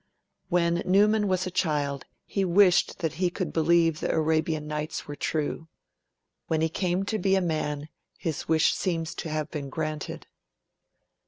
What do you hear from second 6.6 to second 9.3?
he came to be a man, his wish seems to